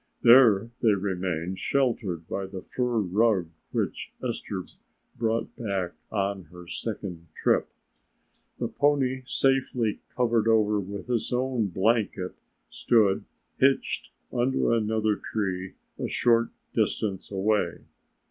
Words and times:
There 0.23 0.71
they 0.81 0.95
remained 0.95 1.59
sheltered 1.59 2.27
by 2.27 2.47
the 2.47 2.63
fur 2.63 2.97
rug 3.01 3.49
which 3.71 4.11
Esther 4.27 4.65
brought 5.15 5.55
back 5.57 5.91
on 6.11 6.45
her 6.45 6.65
second 6.67 7.27
trip. 7.35 7.69
The 8.57 8.67
pony 8.67 9.21
safely 9.27 9.99
covered 10.15 10.47
over 10.47 10.79
with 10.79 11.05
his 11.05 11.31
own 11.31 11.67
blanket 11.67 12.33
stood 12.67 13.25
hitched 13.59 14.09
under 14.33 14.73
another 14.73 15.17
tree 15.17 15.75
a 15.99 16.07
short 16.07 16.49
distance 16.73 17.29
away. 17.29 17.81